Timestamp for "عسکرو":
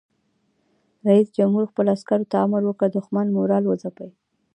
1.97-2.29